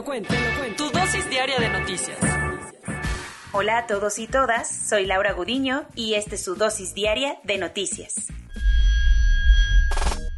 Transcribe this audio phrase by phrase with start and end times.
[0.00, 0.34] Lo cuento.
[0.78, 2.18] Tu dosis diaria de noticias.
[3.52, 7.58] Hola a todos y todas, soy Laura Gudiño y este es su dosis diaria de
[7.58, 8.14] noticias.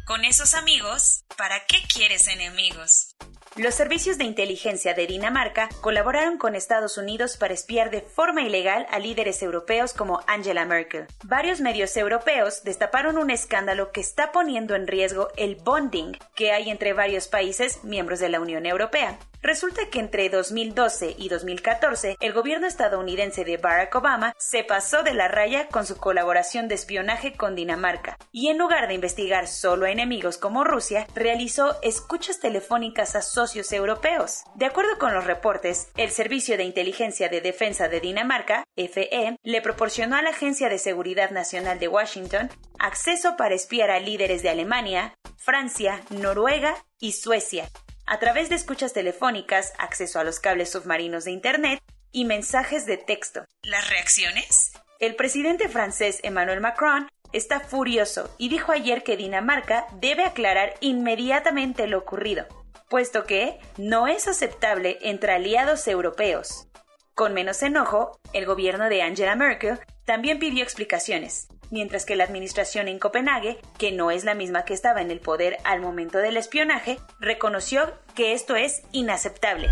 [0.05, 3.15] Con esos amigos, ¿para qué quieres enemigos?
[3.55, 8.85] Los servicios de inteligencia de Dinamarca colaboraron con Estados Unidos para espiar de forma ilegal
[8.89, 11.05] a líderes europeos como Angela Merkel.
[11.23, 16.69] Varios medios europeos destaparon un escándalo que está poniendo en riesgo el bonding que hay
[16.69, 19.19] entre varios países miembros de la Unión Europea.
[19.43, 25.13] Resulta que entre 2012 y 2014 el gobierno estadounidense de Barack Obama se pasó de
[25.13, 29.85] la raya con su colaboración de espionaje con Dinamarca y en lugar de investigar solo
[29.85, 34.45] a enemigos como Rusia, realizó escuchas telefónicas a socios europeos.
[34.55, 39.61] De acuerdo con los reportes, el Servicio de Inteligencia de Defensa de Dinamarca, FE, le
[39.61, 42.49] proporcionó a la Agencia de Seguridad Nacional de Washington
[42.79, 47.69] acceso para espiar a líderes de Alemania, Francia, Noruega y Suecia,
[48.05, 52.97] a través de escuchas telefónicas, acceso a los cables submarinos de Internet y mensajes de
[52.97, 53.45] texto.
[53.63, 54.73] ¿Las reacciones?
[54.99, 61.87] El presidente francés Emmanuel Macron está furioso y dijo ayer que Dinamarca debe aclarar inmediatamente
[61.87, 62.45] lo ocurrido,
[62.89, 66.67] puesto que no es aceptable entre aliados europeos.
[67.15, 72.87] Con menos enojo, el gobierno de Angela Merkel también pidió explicaciones, mientras que la administración
[72.87, 76.37] en Copenhague, que no es la misma que estaba en el poder al momento del
[76.37, 79.71] espionaje, reconoció que esto es inaceptable.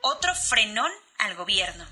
[0.00, 1.84] Otro frenón al gobierno.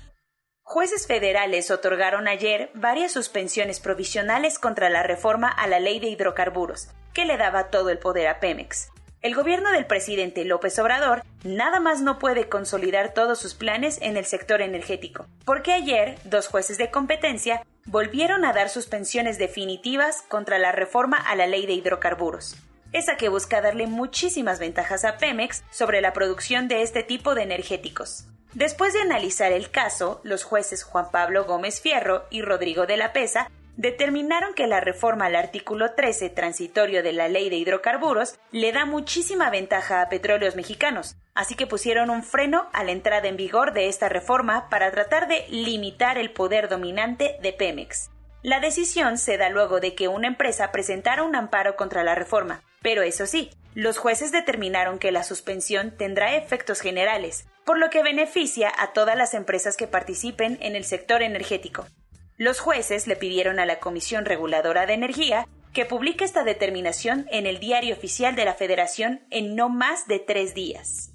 [0.61, 6.87] Jueces federales otorgaron ayer varias suspensiones provisionales contra la reforma a la ley de hidrocarburos,
[7.13, 8.87] que le daba todo el poder a Pemex.
[9.21, 14.15] El gobierno del presidente López Obrador nada más no puede consolidar todos sus planes en
[14.15, 20.57] el sector energético, porque ayer dos jueces de competencia volvieron a dar suspensiones definitivas contra
[20.57, 22.55] la reforma a la ley de hidrocarburos,
[22.91, 27.43] esa que busca darle muchísimas ventajas a Pemex sobre la producción de este tipo de
[27.43, 28.25] energéticos.
[28.53, 33.11] Después de analizar el caso, los jueces Juan Pablo Gómez Fierro y Rodrigo de la
[33.11, 38.71] Pesa determinaron que la reforma al artículo 13 transitorio de la ley de hidrocarburos le
[38.71, 43.37] da muchísima ventaja a petróleos mexicanos, así que pusieron un freno a la entrada en
[43.37, 48.09] vigor de esta reforma para tratar de limitar el poder dominante de Pemex.
[48.43, 52.61] La decisión se da luego de que una empresa presentara un amparo contra la reforma,
[52.81, 58.03] pero eso sí, los jueces determinaron que la suspensión tendrá efectos generales, por lo que
[58.03, 61.87] beneficia a todas las empresas que participen en el sector energético,
[62.37, 67.45] los jueces le pidieron a la Comisión Reguladora de Energía que publique esta determinación en
[67.45, 71.11] el Diario Oficial de la Federación en no más de tres días.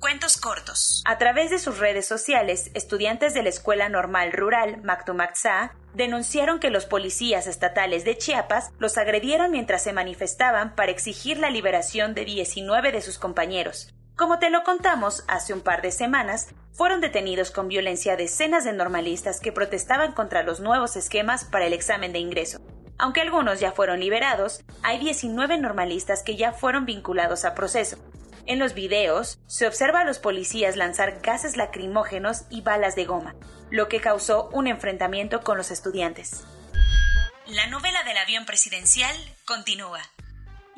[0.00, 1.02] Cuentos cortos.
[1.06, 6.70] A través de sus redes sociales, estudiantes de la Escuela Normal Rural Mactumaxá denunciaron que
[6.70, 12.24] los policías estatales de Chiapas los agredieron mientras se manifestaban para exigir la liberación de
[12.24, 17.50] 19 de sus compañeros, como te lo contamos hace un par de semanas, fueron detenidos
[17.50, 22.18] con violencia decenas de normalistas que protestaban contra los nuevos esquemas para el examen de
[22.18, 22.60] ingreso.
[22.98, 27.96] Aunque algunos ya fueron liberados, hay 19 normalistas que ya fueron vinculados a proceso.
[28.44, 33.34] En los videos se observa a los policías lanzar gases lacrimógenos y balas de goma,
[33.70, 36.44] lo que causó un enfrentamiento con los estudiantes.
[37.46, 39.16] La novela del avión presidencial
[39.46, 40.00] continúa.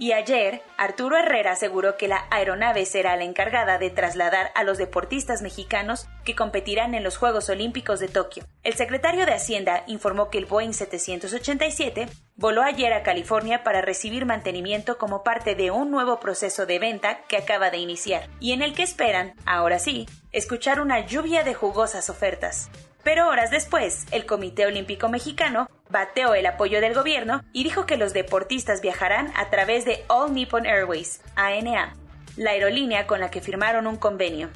[0.00, 4.78] Y ayer, Arturo Herrera aseguró que la aeronave será la encargada de trasladar a los
[4.78, 8.44] deportistas mexicanos que competirán en los Juegos Olímpicos de Tokio.
[8.62, 12.06] El secretario de Hacienda informó que el Boeing 787
[12.37, 17.22] voló ayer a California para recibir mantenimiento como parte de un nuevo proceso de venta
[17.28, 21.54] que acaba de iniciar y en el que esperan, ahora sí, escuchar una lluvia de
[21.54, 22.69] jugosas ofertas.
[23.03, 27.97] Pero horas después, el Comité Olímpico Mexicano bateó el apoyo del gobierno y dijo que
[27.97, 31.97] los deportistas viajarán a través de All Nippon Airways, ANA,
[32.36, 34.51] la aerolínea con la que firmaron un convenio.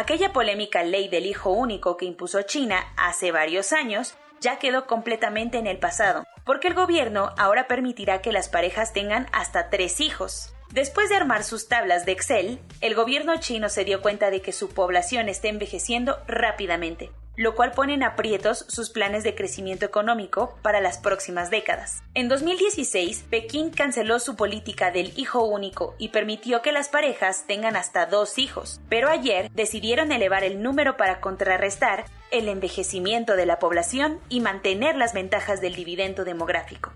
[0.00, 5.58] Aquella polémica ley del hijo único que impuso China hace varios años ya quedó completamente
[5.58, 10.54] en el pasado, porque el gobierno ahora permitirá que las parejas tengan hasta tres hijos.
[10.72, 14.52] Después de armar sus tablas de Excel, el gobierno chino se dio cuenta de que
[14.52, 20.58] su población está envejeciendo rápidamente lo cual pone en aprietos sus planes de crecimiento económico
[20.60, 22.02] para las próximas décadas.
[22.12, 27.76] En 2016, Pekín canceló su política del hijo único y permitió que las parejas tengan
[27.76, 33.58] hasta dos hijos, pero ayer decidieron elevar el número para contrarrestar el envejecimiento de la
[33.58, 36.92] población y mantener las ventajas del dividendo demográfico.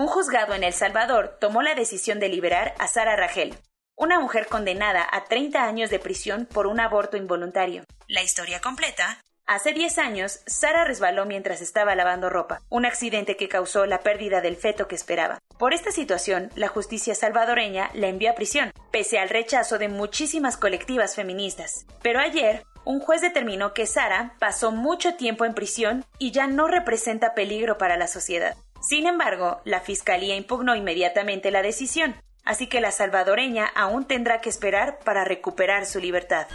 [0.00, 3.54] Un juzgado en El Salvador tomó la decisión de liberar a Sara Rangel,
[3.96, 7.84] una mujer condenada a 30 años de prisión por un aborto involuntario.
[8.08, 9.20] La historia completa.
[9.44, 14.40] Hace 10 años, Sara resbaló mientras estaba lavando ropa, un accidente que causó la pérdida
[14.40, 15.38] del feto que esperaba.
[15.58, 20.56] Por esta situación, la justicia salvadoreña la envió a prisión, pese al rechazo de muchísimas
[20.56, 21.84] colectivas feministas.
[22.00, 26.68] Pero ayer, un juez determinó que Sara pasó mucho tiempo en prisión y ya no
[26.68, 28.56] representa peligro para la sociedad.
[28.80, 34.48] Sin embargo, la fiscalía impugnó inmediatamente la decisión, así que la salvadoreña aún tendrá que
[34.48, 36.46] esperar para recuperar su libertad.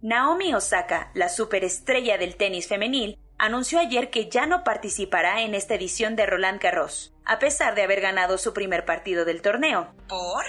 [0.00, 5.74] Naomi Osaka, la superestrella del tenis femenil, anunció ayer que ya no participará en esta
[5.74, 9.92] edición de Roland Garros, a pesar de haber ganado su primer partido del torneo.
[10.08, 10.44] ¿Por?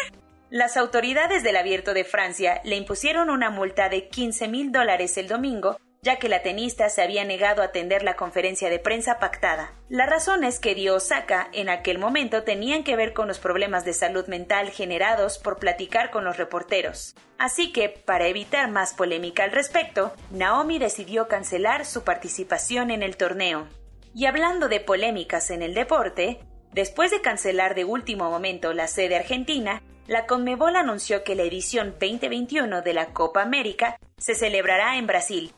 [0.50, 5.28] Las autoridades del Abierto de Francia le impusieron una multa de 15 mil dólares el
[5.28, 9.76] domingo ya que la tenista se había negado a atender la conferencia de prensa pactada.
[9.88, 13.94] Las razones que dio Osaka en aquel momento tenían que ver con los problemas de
[13.94, 17.16] salud mental generados por platicar con los reporteros.
[17.38, 23.16] Así que, para evitar más polémica al respecto, Naomi decidió cancelar su participación en el
[23.16, 23.68] torneo.
[24.16, 26.40] Y hablando de polémicas en el deporte,
[26.74, 31.92] después de cancelar de último momento la sede argentina, la Conmebol anunció que la edición
[31.92, 35.54] 2021 de la Copa América se celebrará en Brasil,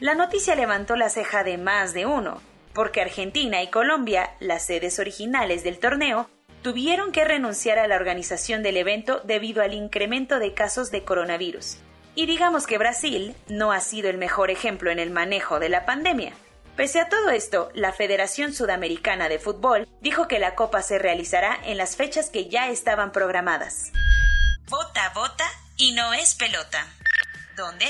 [0.00, 2.40] la noticia levantó la ceja de más de uno,
[2.72, 6.28] porque Argentina y Colombia, las sedes originales del torneo,
[6.62, 11.78] tuvieron que renunciar a la organización del evento debido al incremento de casos de coronavirus.
[12.14, 15.84] Y digamos que Brasil no ha sido el mejor ejemplo en el manejo de la
[15.84, 16.32] pandemia.
[16.76, 21.58] Pese a todo esto, la Federación Sudamericana de Fútbol dijo que la Copa se realizará
[21.64, 23.92] en las fechas que ya estaban programadas.
[24.68, 25.44] Vota, vota
[25.76, 26.86] y no es pelota.
[27.56, 27.86] ¿Dónde?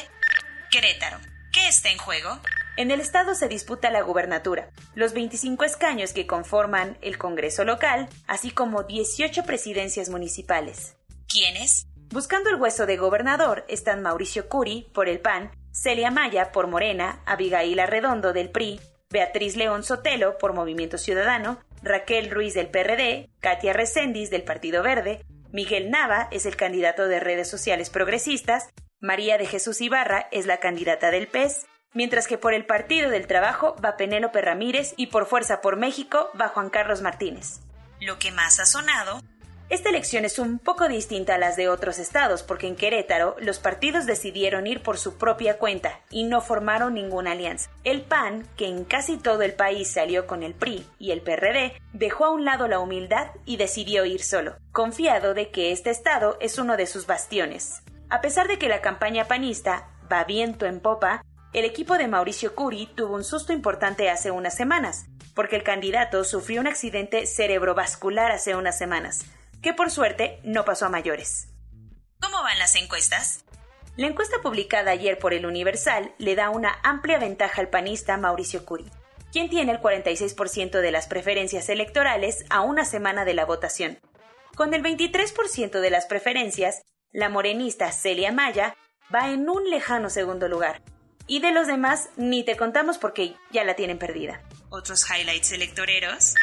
[0.71, 1.30] Querétaro.
[1.53, 2.39] ¿Qué está en juego?
[2.77, 8.09] En el estado se disputa la gubernatura, los 25 escaños que conforman el Congreso local,
[8.29, 10.97] así como 18 presidencias municipales.
[11.27, 11.89] ¿Quiénes?
[12.11, 17.21] Buscando el hueso de gobernador están Mauricio Curi, por el PAN, Celia Maya, por Morena,
[17.27, 18.81] Abigail Arredondo, del PRI,
[19.11, 25.25] Beatriz León Sotelo, por Movimiento Ciudadano, Raquel Ruiz, del PRD, Katia Recendis, del Partido Verde,
[25.51, 28.69] Miguel Nava es el candidato de redes sociales progresistas
[29.01, 33.27] María de Jesús Ibarra es la candidata del PES, mientras que por el Partido del
[33.27, 37.61] Trabajo va Penélope Ramírez y por Fuerza por México va Juan Carlos Martínez.
[38.01, 39.23] Lo que más ha sonado
[39.71, 43.61] esta elección es un poco distinta a las de otros estados porque en Querétaro los
[43.61, 47.71] partidos decidieron ir por su propia cuenta y no formaron ninguna alianza.
[47.85, 51.81] El PAN, que en casi todo el país salió con el PRI y el PRD,
[51.93, 56.37] dejó a un lado la humildad y decidió ir solo, confiado de que este estado
[56.41, 57.85] es uno de sus bastiones.
[58.11, 62.57] A pesar de que la campaña panista va viento en popa, el equipo de Mauricio
[62.57, 68.33] Curi tuvo un susto importante hace unas semanas, porque el candidato sufrió un accidente cerebrovascular
[68.33, 69.25] hace unas semanas,
[69.63, 71.49] que por suerte no pasó a mayores.
[72.21, 73.45] ¿Cómo van las encuestas?
[73.97, 78.65] La encuesta publicada ayer por el Universal le da una amplia ventaja al panista Mauricio
[78.65, 78.91] Curi,
[79.31, 84.01] quien tiene el 46% de las preferencias electorales a una semana de la votación.
[84.57, 88.77] Con el 23% de las preferencias, la morenista Celia Maya
[89.13, 90.81] va en un lejano segundo lugar.
[91.27, 94.43] Y de los demás ni te contamos porque ya la tienen perdida.
[94.69, 96.35] ¿Otros highlights electoreros?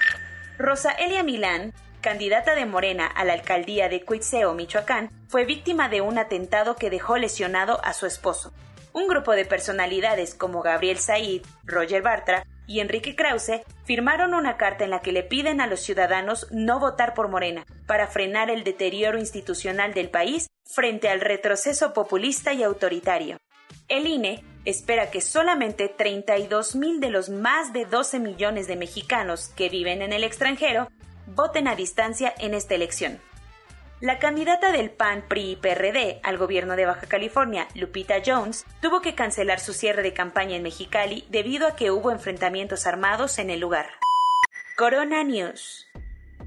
[0.58, 6.02] Rosa Elia Milán, candidata de Morena a la alcaldía de Cuitzeo, Michoacán, fue víctima de
[6.02, 8.54] un atentado que dejó lesionado a su esposo.
[8.94, 14.84] Un grupo de personalidades como Gabriel Said, Roger Bartra y Enrique Krause firmaron una carta
[14.84, 18.64] en la que le piden a los ciudadanos no votar por Morena para frenar el
[18.64, 23.38] deterioro institucional del país frente al retroceso populista y autoritario.
[23.88, 29.50] El INE espera que solamente 32 mil de los más de 12 millones de mexicanos
[29.56, 30.90] que viven en el extranjero
[31.26, 33.20] voten a distancia en esta elección.
[34.00, 39.16] La candidata del PAN PRI PRD al gobierno de Baja California, Lupita Jones, tuvo que
[39.16, 43.60] cancelar su cierre de campaña en Mexicali debido a que hubo enfrentamientos armados en el
[43.60, 43.88] lugar.
[44.76, 45.88] Corona News.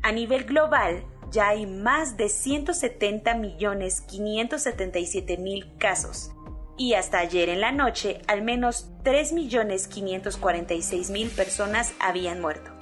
[0.03, 6.31] A nivel global, ya hay más de 170 millones 577 mil casos
[6.77, 12.73] y hasta ayer en la noche al menos 3 millones 546 mil personas habían muerto.